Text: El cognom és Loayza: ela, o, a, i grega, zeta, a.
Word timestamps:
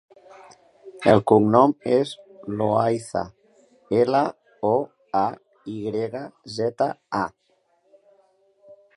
El 1.11 1.19
cognom 1.31 1.73
és 1.97 2.13
Loayza: 2.61 3.21
ela, 4.03 4.21
o, 4.69 4.73
a, 5.19 5.23
i 5.73 5.75
grega, 5.89 6.23
zeta, 6.55 6.89
a. 7.19 8.81